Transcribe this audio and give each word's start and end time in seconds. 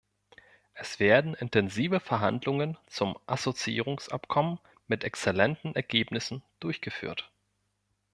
Es 0.73 0.99
werden 0.99 1.35
intensive 1.35 1.99
Verhandlungen 1.99 2.75
zum 2.87 3.19
Assoziierungsabkommen 3.27 4.57
mit 4.87 5.03
exzellenten 5.03 5.75
Ergebnissen 5.75 6.41
durchgeführt. 6.59 7.31